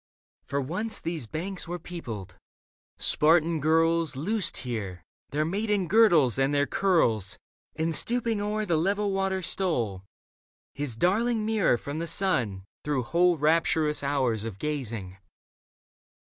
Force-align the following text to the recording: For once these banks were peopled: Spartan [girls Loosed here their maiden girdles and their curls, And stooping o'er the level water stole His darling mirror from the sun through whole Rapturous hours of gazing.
For 0.47 0.59
once 0.59 0.99
these 0.99 1.27
banks 1.27 1.67
were 1.67 1.77
peopled: 1.77 2.35
Spartan 2.97 3.59
[girls 3.59 4.15
Loosed 4.15 4.57
here 4.65 5.03
their 5.29 5.45
maiden 5.45 5.87
girdles 5.87 6.39
and 6.39 6.51
their 6.55 6.65
curls, 6.65 7.37
And 7.75 7.93
stooping 7.93 8.41
o'er 8.41 8.65
the 8.65 8.77
level 8.77 9.11
water 9.11 9.43
stole 9.43 10.03
His 10.73 10.95
darling 10.97 11.45
mirror 11.45 11.77
from 11.77 11.99
the 11.99 12.07
sun 12.07 12.63
through 12.83 13.03
whole 13.03 13.37
Rapturous 13.37 14.01
hours 14.01 14.43
of 14.43 14.57
gazing. 14.57 15.17